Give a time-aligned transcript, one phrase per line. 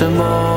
[0.00, 0.49] 什么？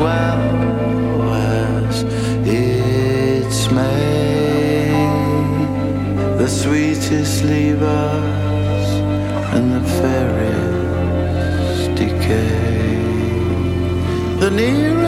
[0.00, 2.04] well as
[2.46, 4.90] it's made.
[6.38, 7.82] The sweetest leave
[9.54, 12.98] and the fairest decay.
[14.40, 14.99] The nearer.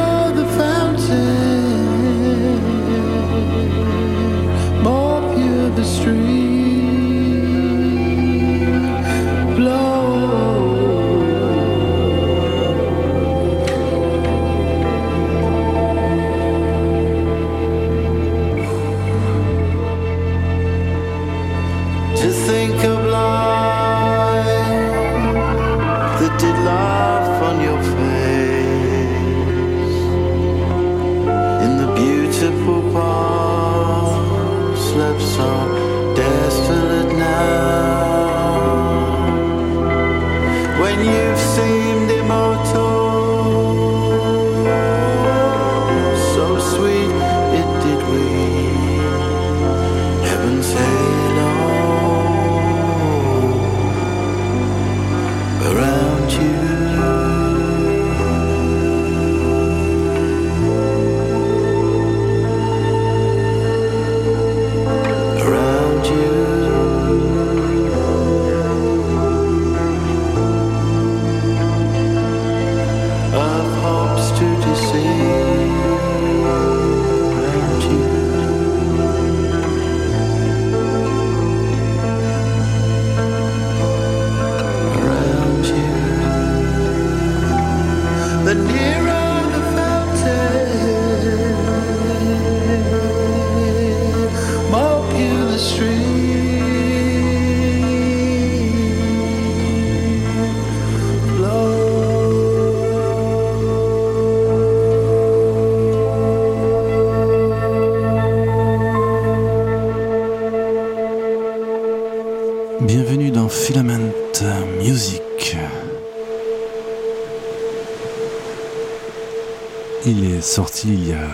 [120.52, 121.30] Sorti il y a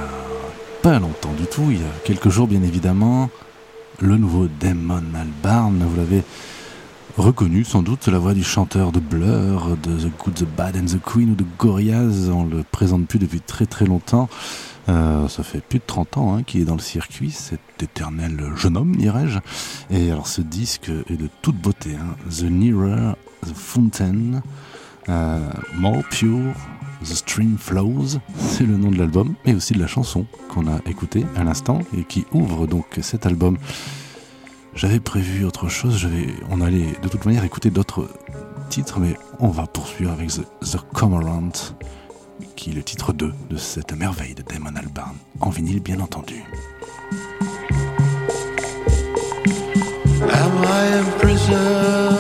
[0.81, 3.31] pas longtemps du tout, il y a quelques jours bien évidemment,
[3.99, 5.83] le nouveau Damon Albarn.
[5.83, 6.23] Vous l'avez
[7.17, 10.85] reconnu sans doute, la voix du chanteur de Blur, de The Good, The Bad and
[10.85, 12.31] The Queen ou de Gorillaz.
[12.33, 14.29] On le présente plus depuis très très longtemps.
[14.89, 18.53] Euh, ça fait plus de 30 ans hein, qu'il est dans le circuit, cet éternel
[18.55, 19.41] jeune homme, dirais-je.
[19.91, 21.97] Et alors ce disque est de toute beauté.
[22.01, 22.15] Hein.
[22.31, 24.43] The Nearer the Fountain,
[25.09, 26.55] euh, More Pure,
[27.03, 30.81] The Stream Flows, c'est le nom de l'album, mais aussi de la chanson qu'on a
[30.87, 33.57] écoutée à l'instant et qui ouvre donc cet album.
[34.75, 36.09] J'avais prévu autre chose,
[36.51, 38.09] on allait de toute manière écouter d'autres
[38.69, 41.51] titres, mais on va poursuivre avec The, the Cormorant
[42.57, 46.43] qui est le titre 2 de cette merveille de Damon Albarn, en vinyle bien entendu.
[50.21, 52.18] Am I imprisoned on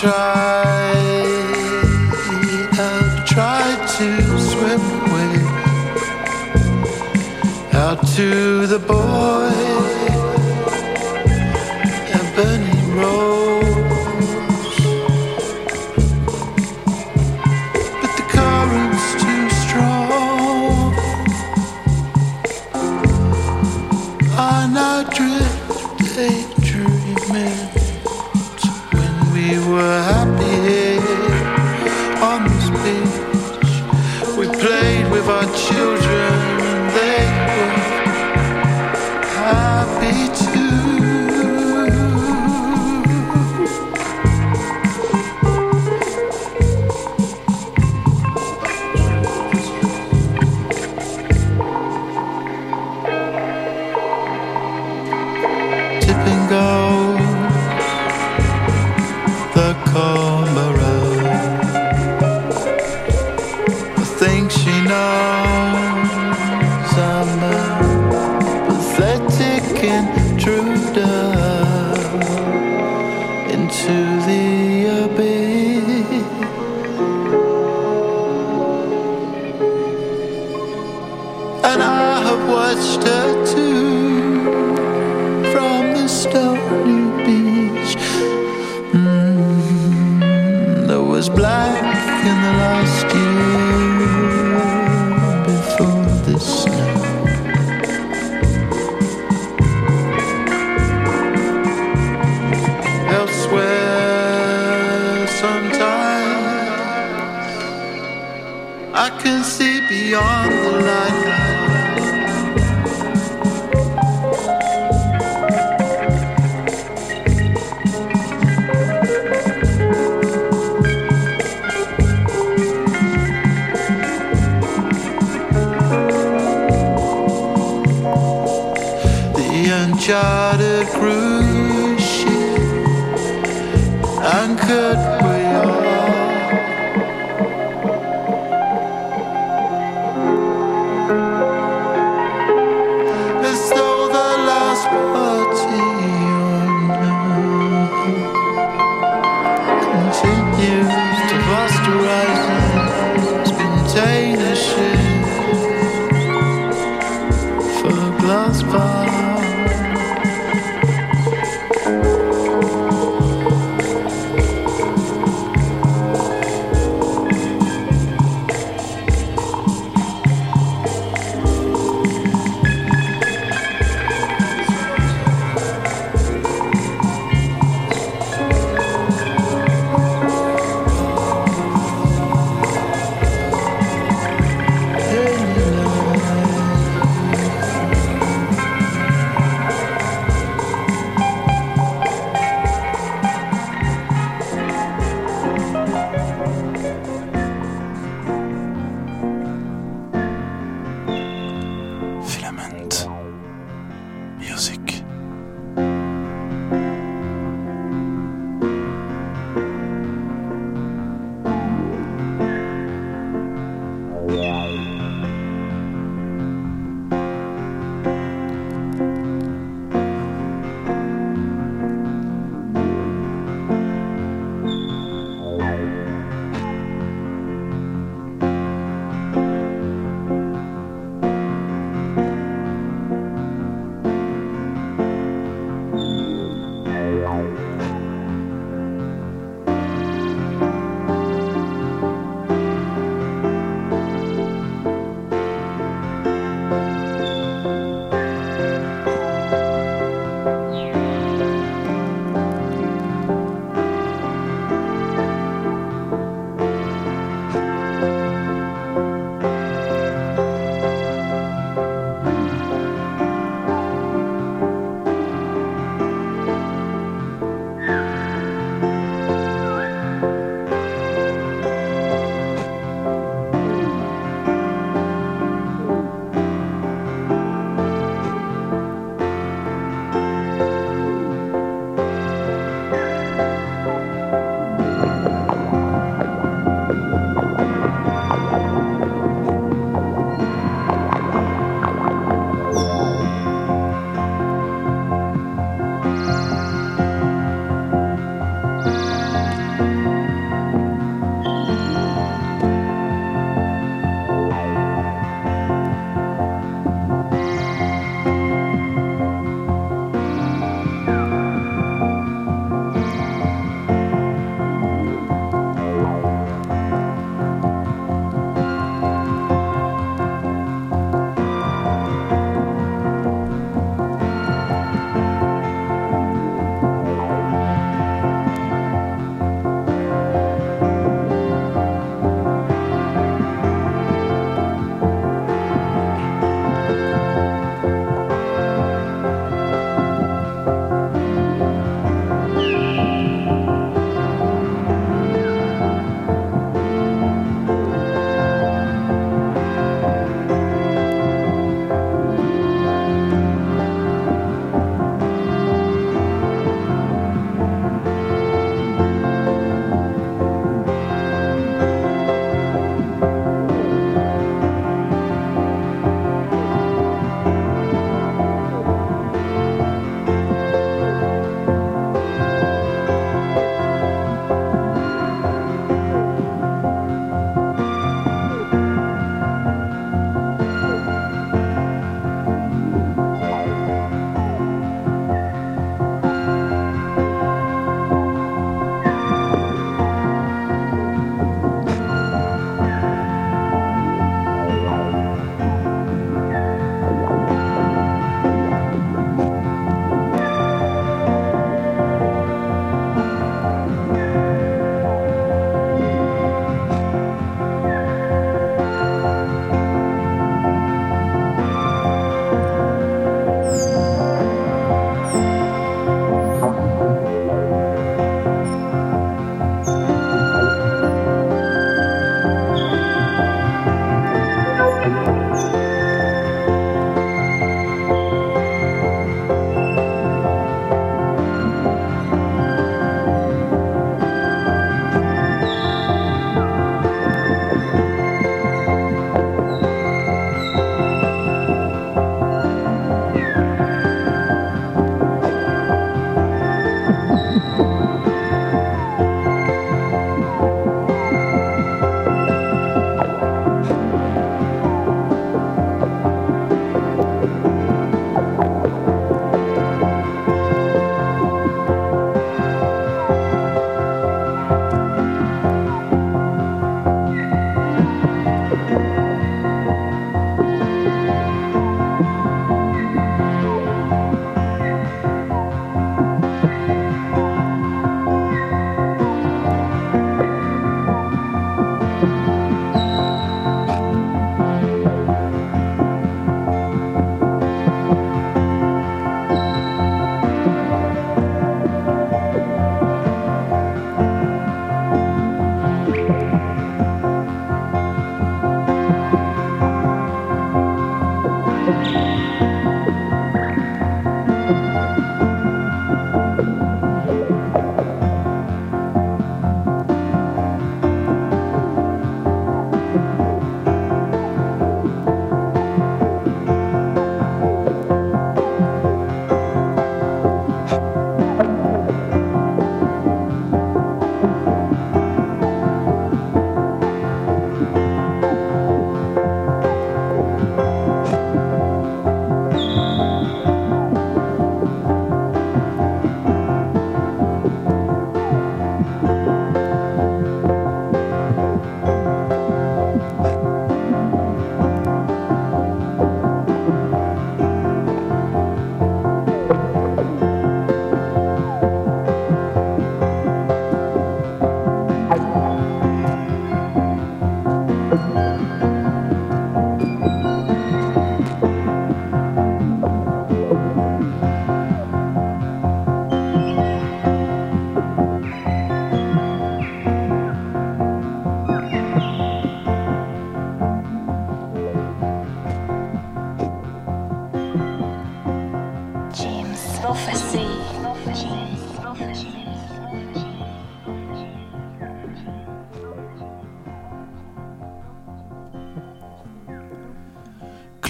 [0.00, 0.49] try.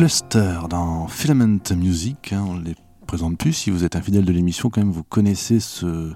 [0.00, 2.32] Cluster dans Filament Music.
[2.32, 2.74] Hein, on ne les
[3.06, 3.52] présente plus.
[3.52, 6.14] Si vous êtes un fidèle de l'émission, quand même, vous connaissez ce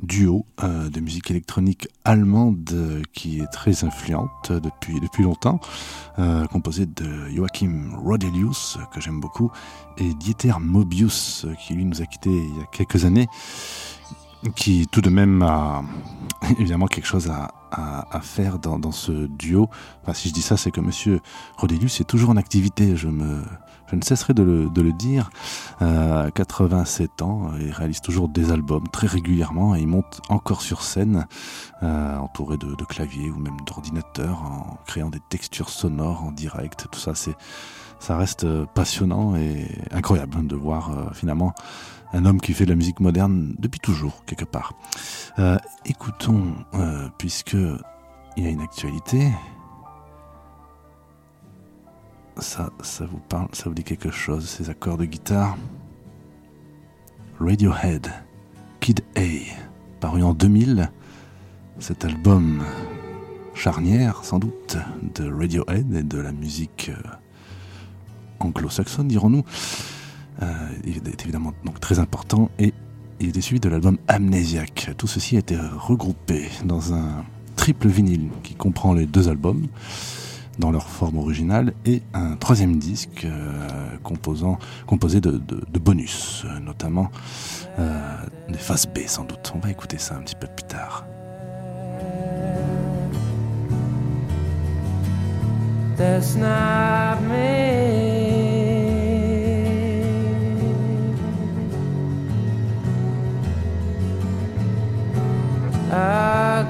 [0.00, 5.60] duo euh, de musique électronique allemande euh, qui est très influente depuis, depuis longtemps,
[6.18, 9.52] euh, composé de Joachim Rodelius, que j'aime beaucoup,
[9.98, 13.28] et Dieter Mobius, qui lui nous a quittés il y a quelques années
[14.54, 15.82] qui tout de même a
[16.58, 19.68] évidemment quelque chose à, faire dans, ce duo.
[20.02, 21.20] Enfin, si je dis ça, c'est que Monsieur
[21.56, 22.96] Rodelius est toujours en activité.
[22.96, 25.30] Je ne cesserai de le, dire.
[25.82, 30.82] Euh, 87 ans, il réalise toujours des albums très régulièrement et il monte encore sur
[30.82, 31.26] scène,
[31.82, 36.86] euh, entouré de, claviers ou même d'ordinateurs, en créant des textures sonores en direct.
[36.90, 41.52] Tout ça, ça reste passionnant et incroyable de voir euh, finalement
[42.12, 44.74] un homme qui fait de la musique moderne depuis toujours, quelque part.
[45.38, 47.56] Euh, écoutons, euh, puisque
[48.36, 49.30] il y a une actualité,
[52.38, 55.56] ça, ça vous parle, ça vous dit quelque chose, ces accords de guitare?
[57.40, 58.10] Radiohead,
[58.80, 59.20] Kid A,
[60.00, 60.90] paru en 2000,
[61.78, 62.62] cet album
[63.54, 64.76] charnière, sans doute,
[65.14, 67.08] de Radiohead et de la musique euh,
[68.40, 69.44] anglo-saxonne, dirons-nous
[70.84, 72.72] il est évidemment donc très important et
[73.20, 74.90] il est suivi de l'album Amnésiaque.
[74.96, 77.24] Tout ceci a été regroupé dans un
[77.56, 79.66] triple vinyle qui comprend les deux albums
[80.58, 86.58] dans leur forme originale et un troisième disque euh, composant, composé de, de, bonus, euh,
[86.58, 87.10] notamment
[87.78, 88.16] euh,
[88.48, 89.52] des faces B sans doute.
[89.54, 91.04] On va écouter ça un petit peu plus tard.
[105.90, 106.66] I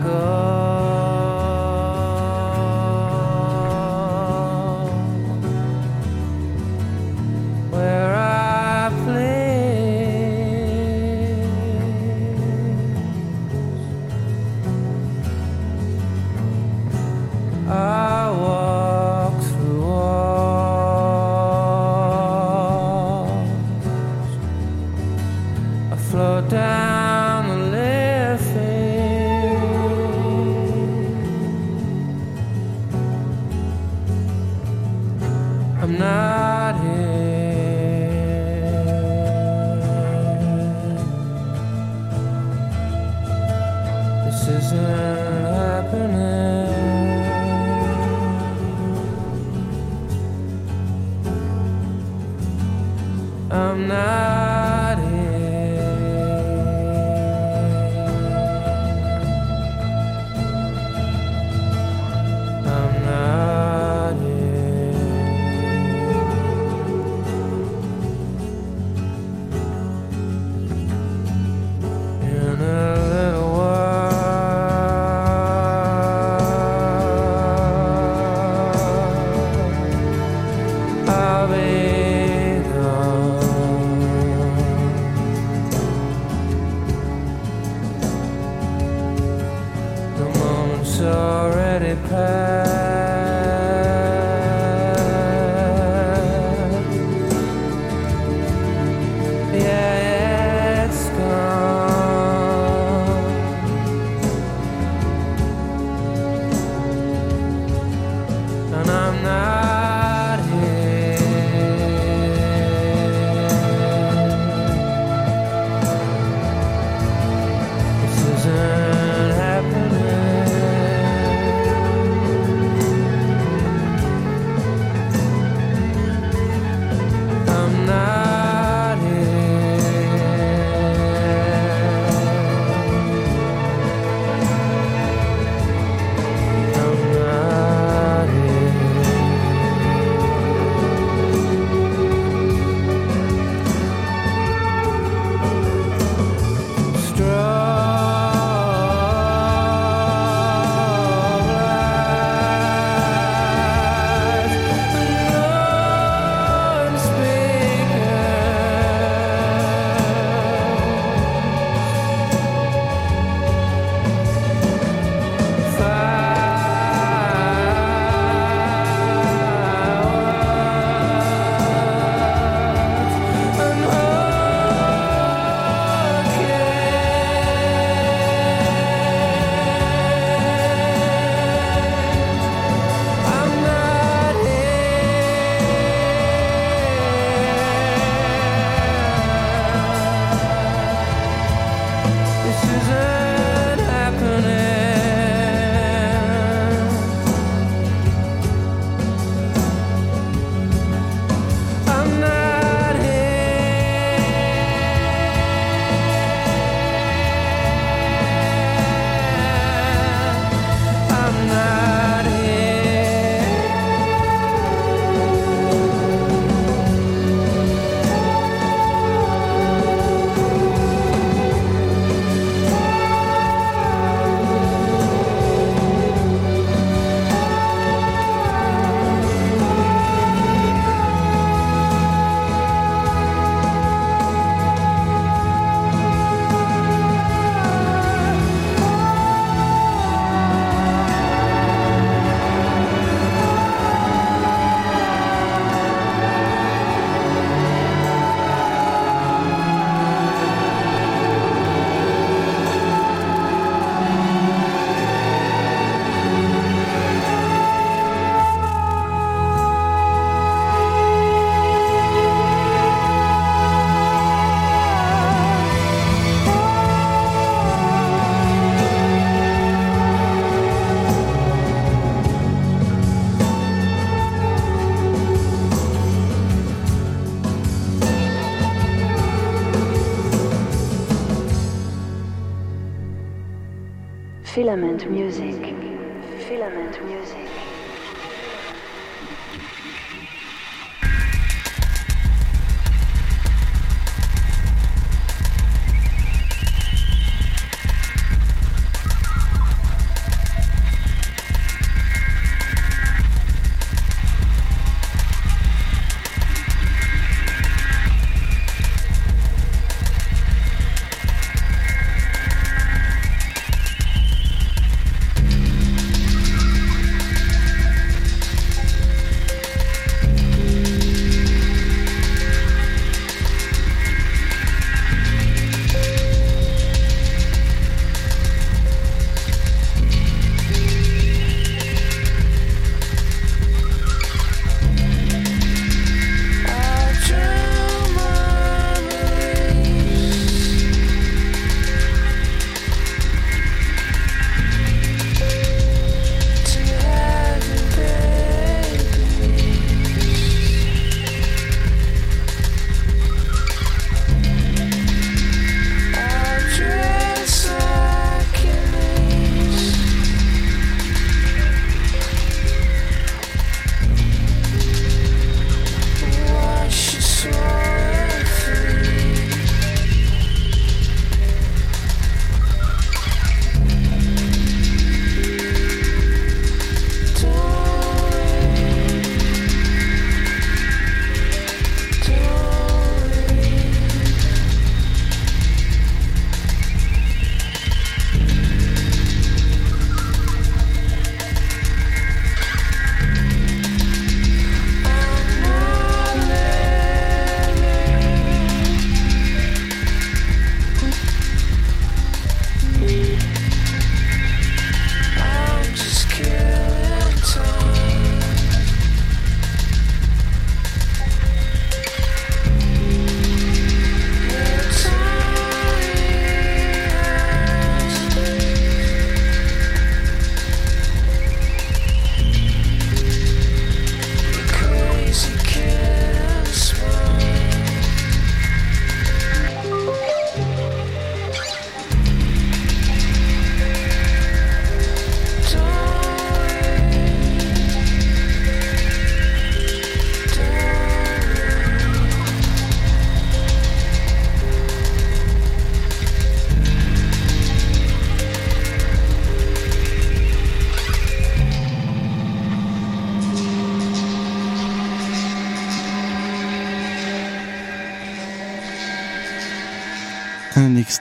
[284.69, 285.48] Filament music.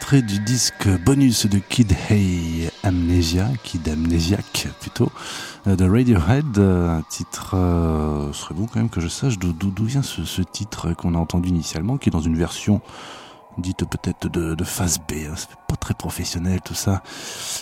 [0.08, 5.12] Extrait du disque bonus de Kid Hey Amnesia, Kid Amnesiac plutôt,
[5.67, 6.58] euh, de Radiohead.
[6.60, 10.93] euh, Un titre, euh, serait bon quand même que je sache d'où vient ce, titre
[10.93, 12.80] qu'on a entendu initialement, qui est dans une version
[13.58, 15.28] dite peut-être de, phase B.
[15.30, 15.36] hein.
[15.36, 17.04] Fait pas très professionnel tout ça.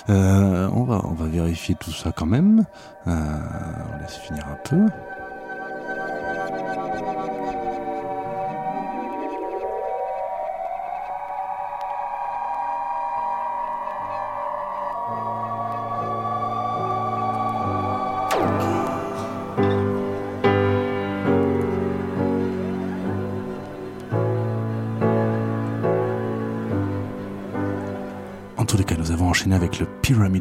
[0.10, 2.66] Euh, on va on va vérifier tout ça quand même.
[3.08, 3.40] Euh,
[3.92, 4.86] on laisse finir un peu.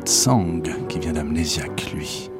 [0.04, 2.30] Song qui vient d'Amnesiac, lui.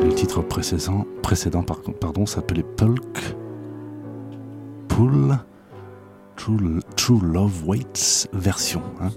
[0.00, 3.34] Le titre précédent, précédent par- pardon, s'appelait Pulk
[4.88, 5.38] Pull
[6.36, 8.82] True, True Love Waits version.
[9.00, 9.10] hein.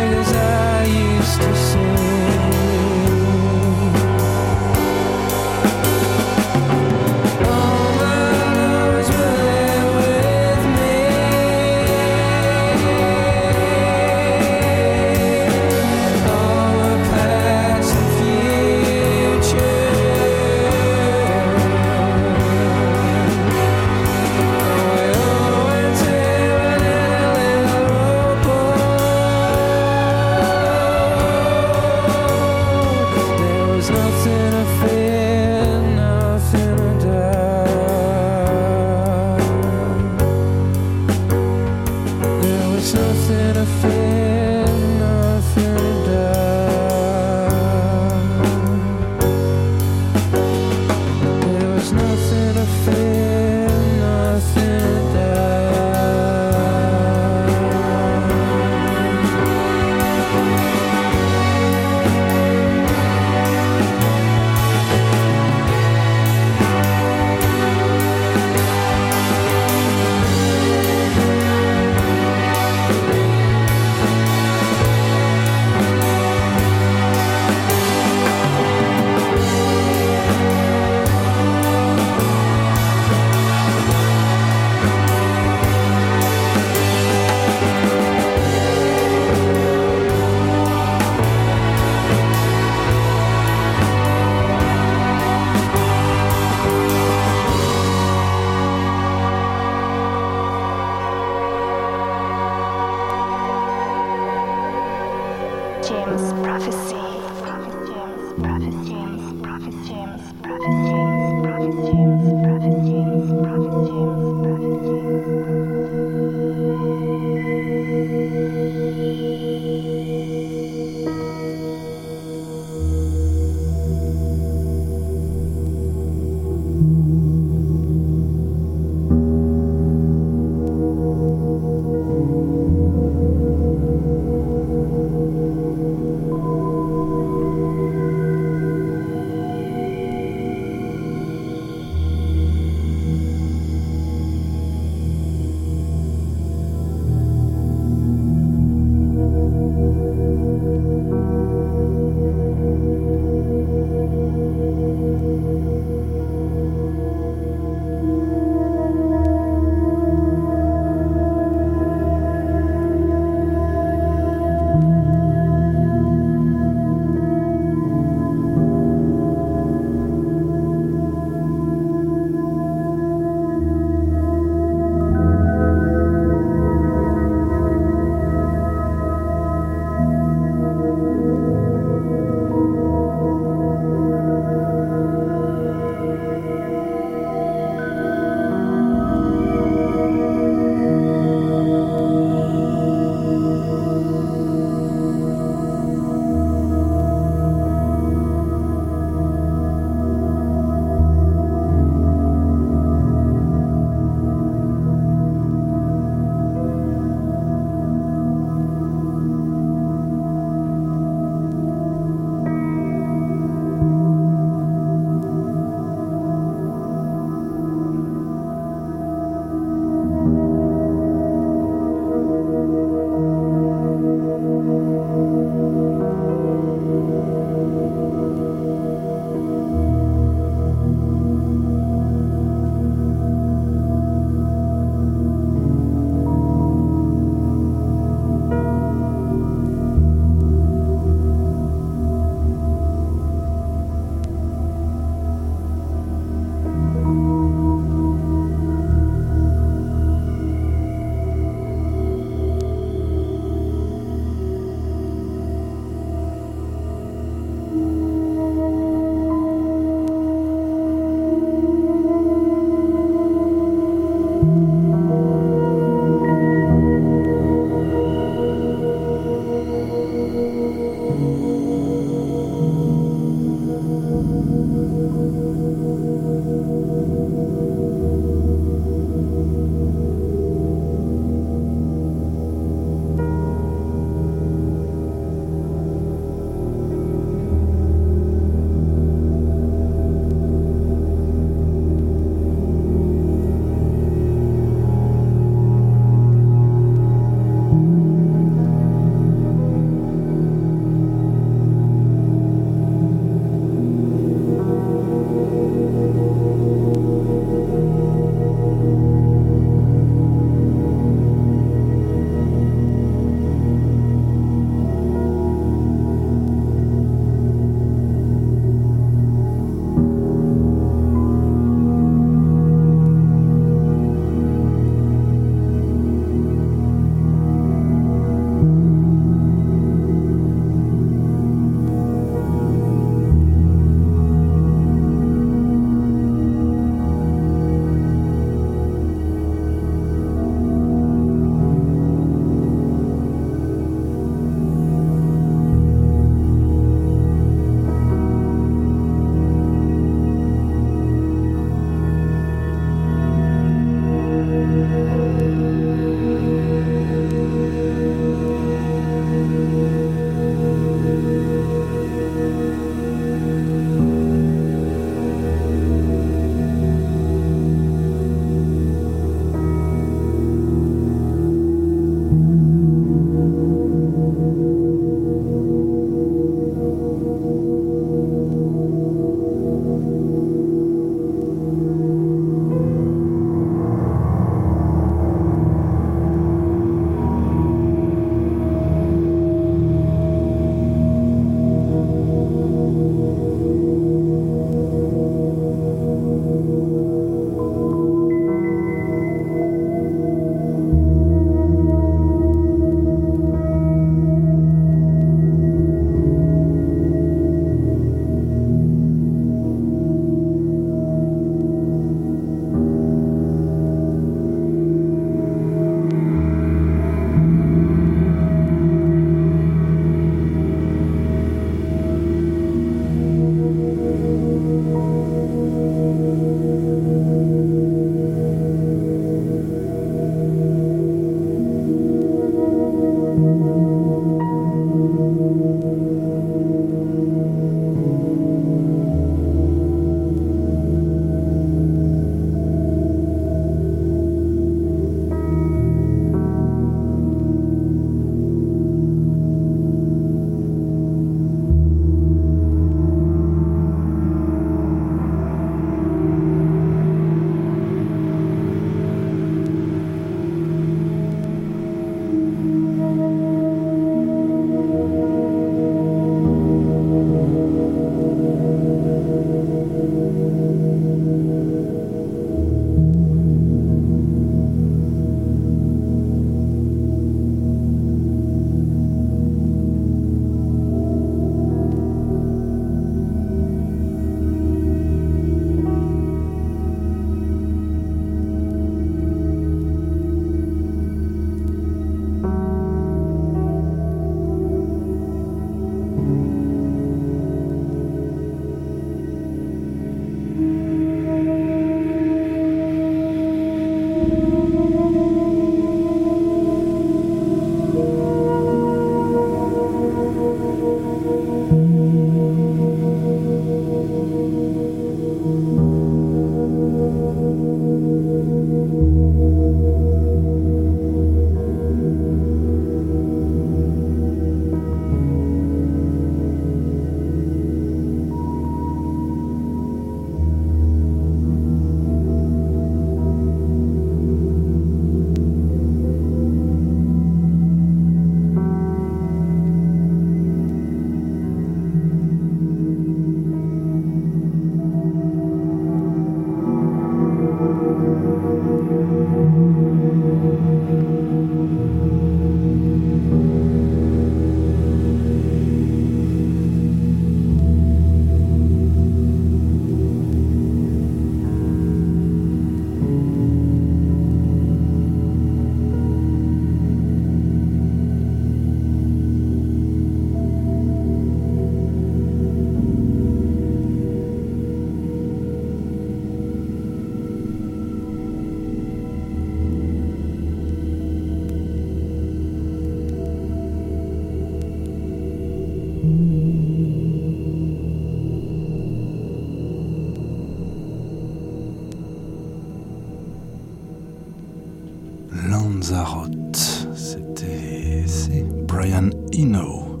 [598.82, 600.00] Brian Eno.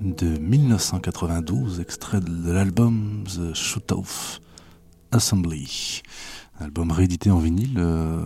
[0.00, 4.40] De 1992, extrait de l'album The Shoot-Off
[5.12, 6.02] Assembly.
[6.58, 8.20] Album réédité en vinyle euh,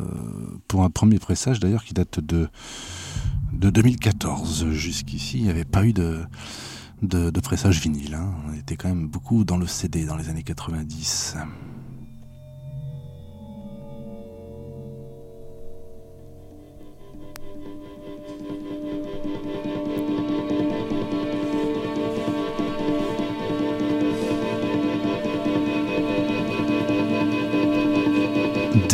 [0.67, 2.49] pour un premier pressage d'ailleurs qui date de,
[3.53, 4.71] de 2014.
[4.71, 6.23] Jusqu'ici, il n'y avait pas eu de,
[7.03, 8.15] de, pressage vinyle.
[8.15, 8.33] Hein.
[8.49, 11.37] On était quand même beaucoup dans le CD dans les années 90.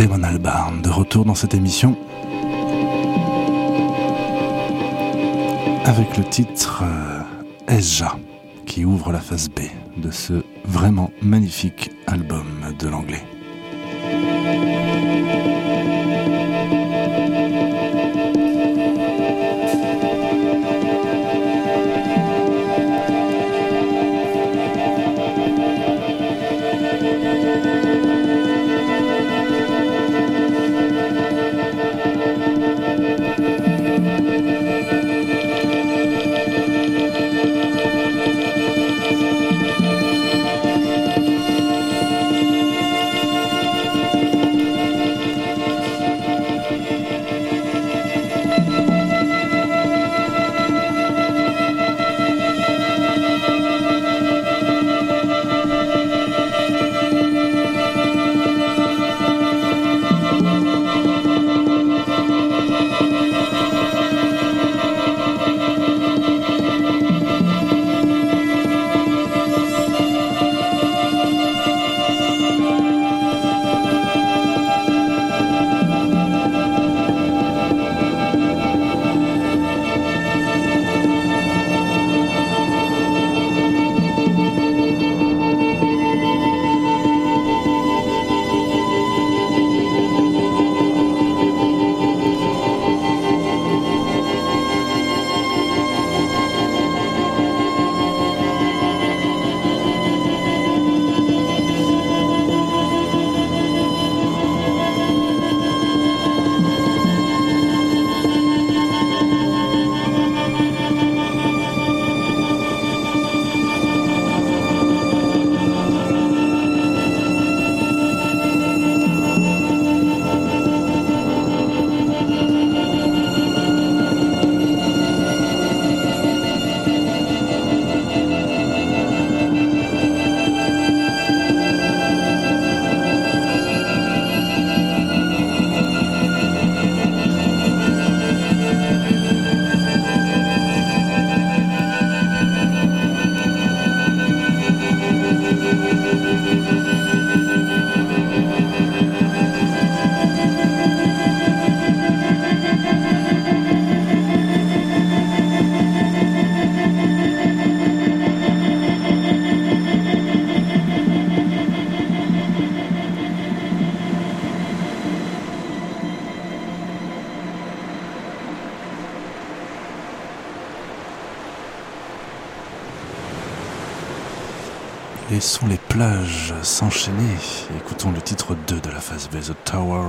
[0.01, 1.94] Damon Albarn, de retour dans cette émission.
[5.84, 7.82] Avec le titre euh,
[8.64, 9.61] qui ouvre la phase B
[9.98, 12.46] de ce vraiment magnifique album
[12.78, 13.22] de l'anglais.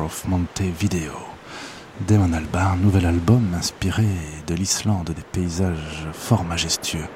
[0.01, 1.17] Of Montevideo.
[2.07, 4.05] Damon Albarn, nouvel album inspiré
[4.47, 7.07] de l'Islande, des paysages fort majestueux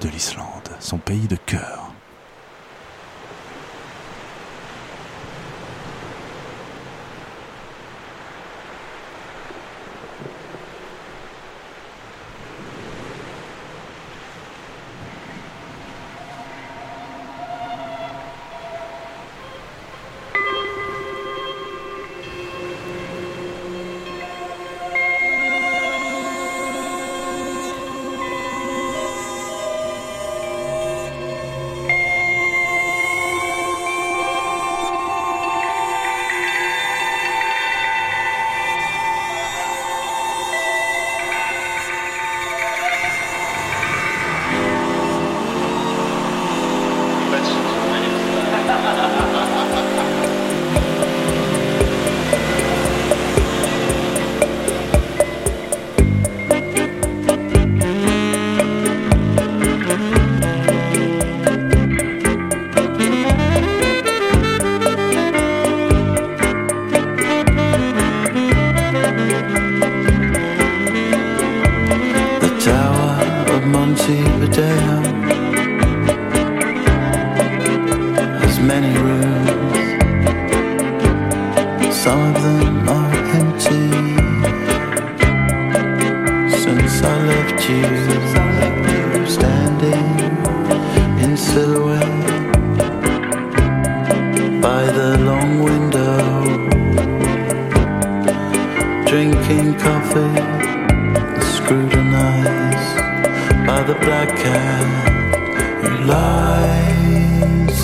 [0.00, 1.83] de l'Islande, son pays de cœur.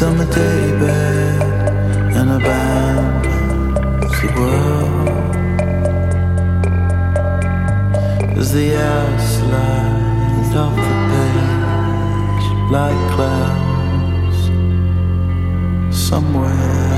[0.02, 0.82] On the daybed
[2.18, 5.08] and abandons the world.
[8.38, 10.82] As the hours slide off the
[11.12, 14.38] page like clouds
[16.08, 16.89] somewhere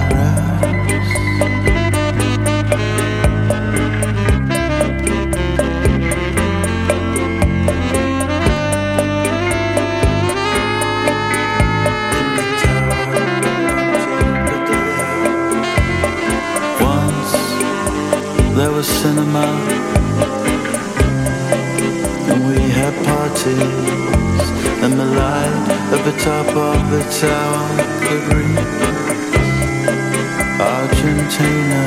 [26.04, 27.68] the top of the tower
[28.02, 28.58] could reach
[30.58, 31.82] Argentina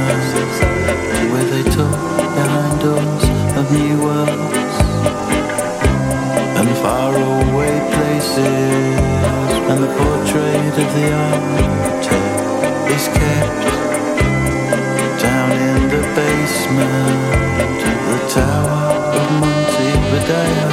[1.31, 1.99] where they talk
[2.33, 3.25] behind doors
[3.59, 4.75] of new worlds
[6.55, 8.95] and faraway places
[9.69, 12.37] and the portrait of the architect
[12.95, 13.67] is kept
[15.21, 18.81] down in the basement of the tower
[19.19, 20.64] of Montevideo.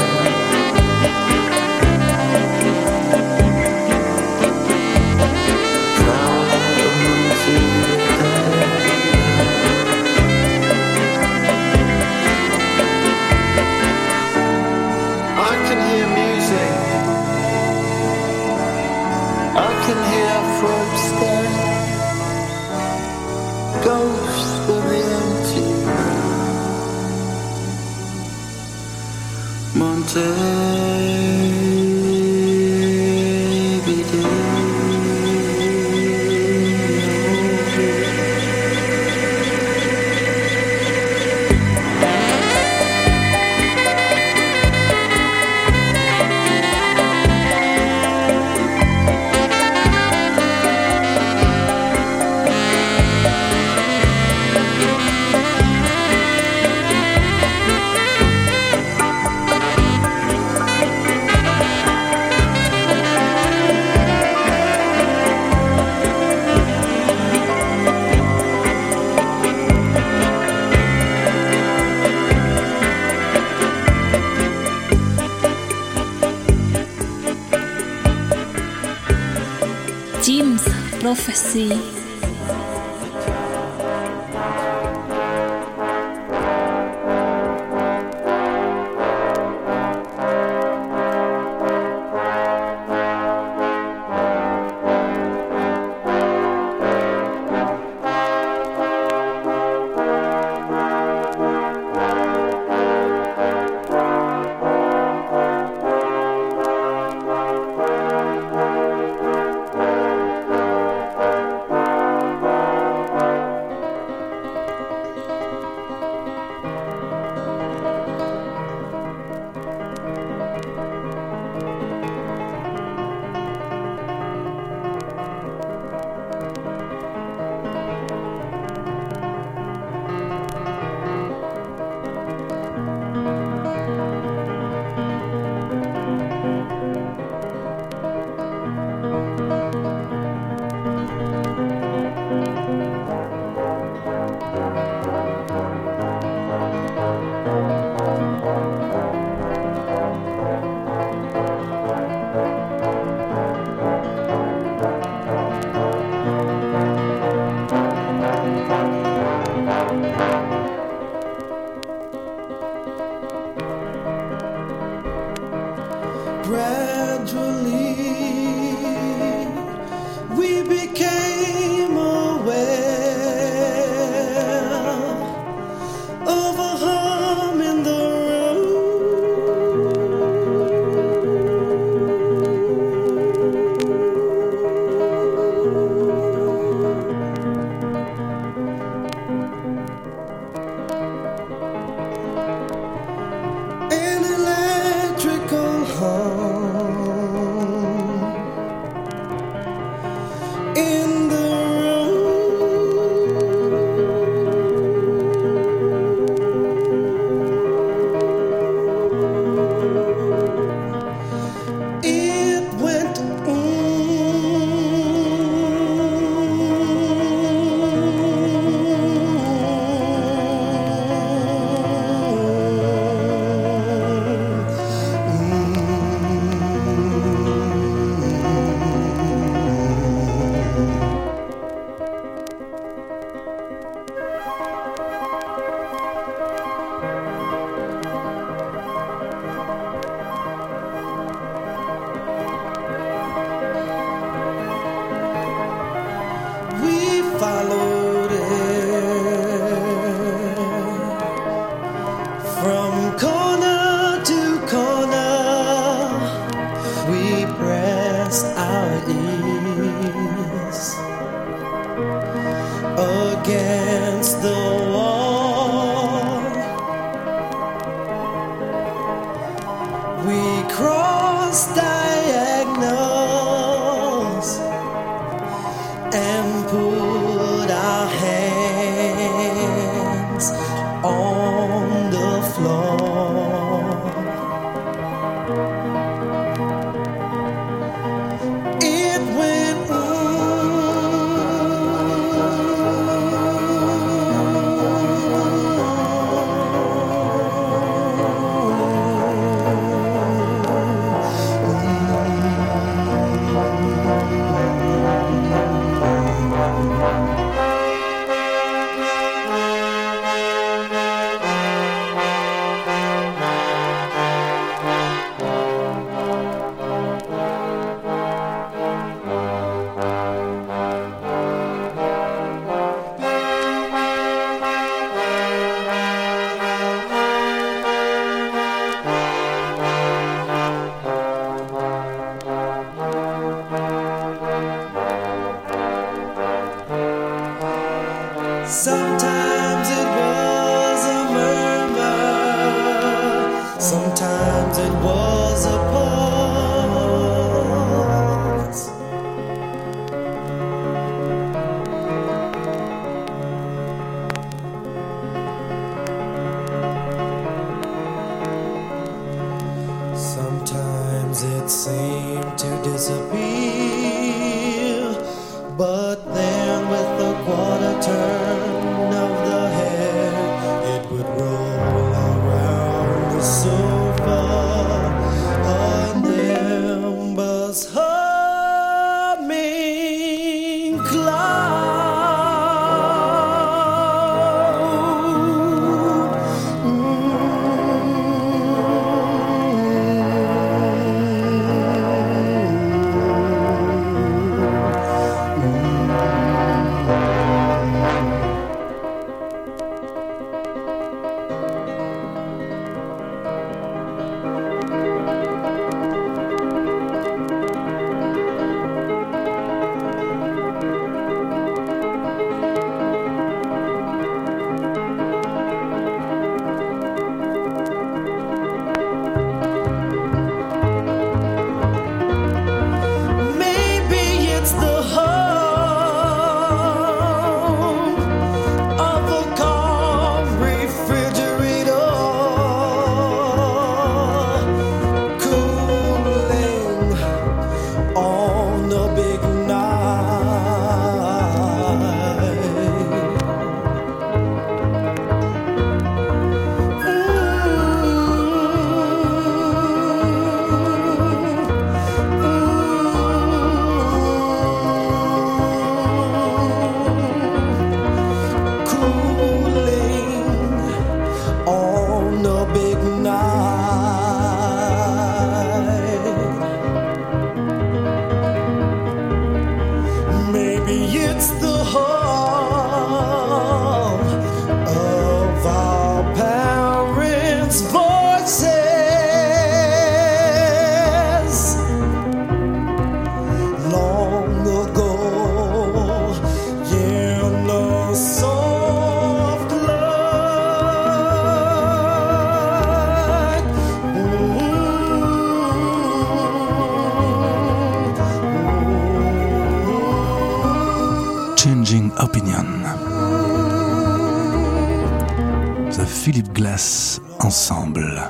[506.72, 508.22] Ensemble.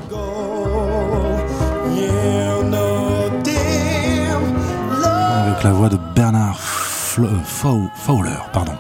[5.36, 7.28] Avec la voix de Bernard Fowler.
[8.52, 8.72] Pardon.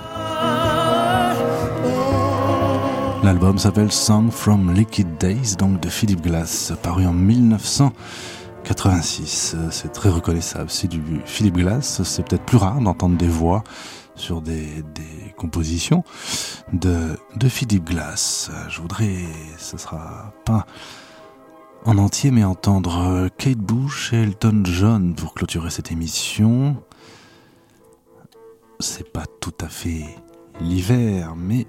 [3.22, 9.54] L'album s'appelle Song from Liquid Days, donc de Philip Glass, paru en 1986.
[9.54, 10.70] Euh, C'est très reconnaissable.
[10.70, 12.02] C'est du Philip Glass.
[12.02, 13.62] C'est peut-être plus rare d'entendre des voix
[14.16, 14.66] sur des
[15.36, 16.02] compositions
[16.72, 18.50] de, de Philip Glass.
[18.68, 19.24] Je voudrais,
[19.58, 20.66] ce sera pas
[21.84, 26.76] en entier, mais entendre Kate Bush et Elton John pour clôturer cette émission.
[28.80, 30.04] C'est pas tout à fait
[30.60, 31.66] l'hiver, mais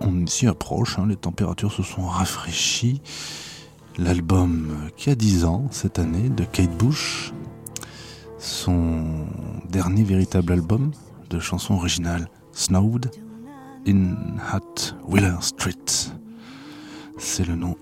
[0.00, 0.98] on s'y approche.
[0.98, 3.00] hein, les températures se sont rafraîchies.
[3.98, 7.32] l'album qui a 10 ans cette année de Kate Bush,
[8.38, 9.26] son
[9.68, 10.92] dernier véritable album
[11.30, 13.10] de chansons originales, Snowed
[13.86, 14.16] in
[14.52, 16.12] Hot Wheeler Street.
[17.18, 17.76] C'est le nom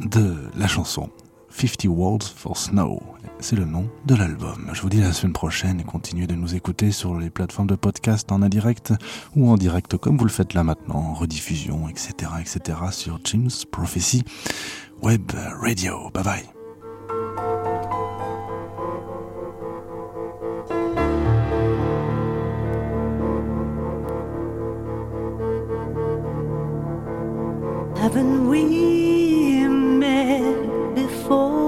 [0.00, 1.10] de la chanson.
[1.50, 3.02] 50 Words for Snow,
[3.40, 4.70] c'est le nom de l'album.
[4.72, 7.66] Je vous dis à la semaine prochaine et continuez de nous écouter sur les plateformes
[7.66, 8.92] de podcast en indirect
[9.34, 13.64] ou en direct comme vous le faites là maintenant, en rediffusion, etc., etc., sur Jim's
[13.64, 14.22] Prophecy
[15.02, 16.10] Web Radio.
[16.12, 16.57] Bye bye.
[27.98, 31.58] Haven't we met before?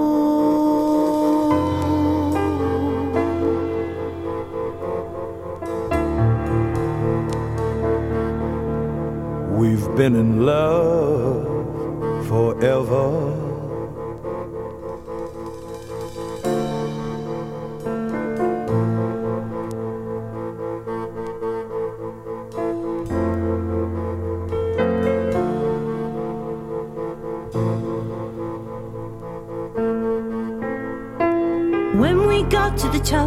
[9.59, 11.47] We've been in love
[12.29, 13.50] forever.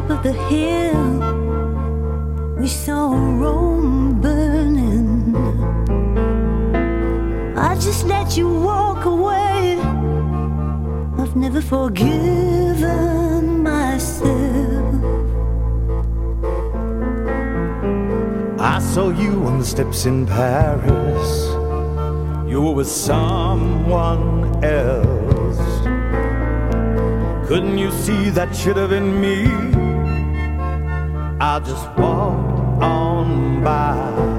[0.03, 1.19] Top of the hill,
[2.59, 5.35] we saw Rome burning.
[7.57, 9.77] I just let you walk away.
[11.17, 12.83] I've never forgiven
[13.63, 14.95] myself.
[18.59, 21.47] I saw you on the steps in Paris.
[22.49, 25.83] You were with someone else.
[27.47, 29.82] Couldn't you see that should have been me?
[31.53, 34.32] I just walked on by.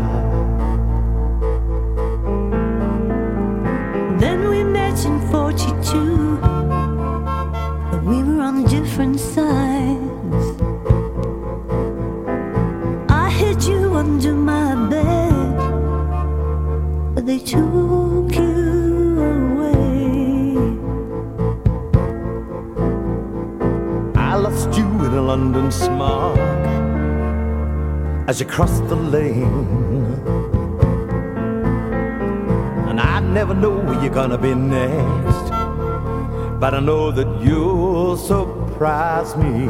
[36.74, 39.68] I know that you'll surprise me.